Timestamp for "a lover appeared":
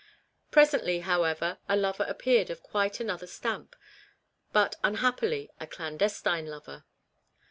1.69-2.49